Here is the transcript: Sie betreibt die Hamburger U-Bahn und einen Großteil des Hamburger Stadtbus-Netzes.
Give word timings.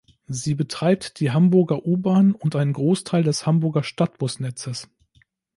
Sie 0.25 0.55
betreibt 0.55 1.19
die 1.19 1.29
Hamburger 1.29 1.85
U-Bahn 1.85 2.31
und 2.33 2.55
einen 2.55 2.73
Großteil 2.73 3.21
des 3.21 3.45
Hamburger 3.45 3.83
Stadtbus-Netzes. 3.83 4.89